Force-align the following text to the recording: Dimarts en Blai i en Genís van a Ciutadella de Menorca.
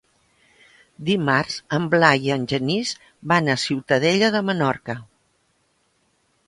Dimarts 1.09 1.57
en 1.77 1.85
Blai 1.91 2.25
i 2.29 2.33
en 2.37 2.47
Genís 2.55 2.95
van 3.33 3.53
a 3.53 3.59
Ciutadella 3.67 4.35
de 4.37 4.45
Menorca. 4.51 4.99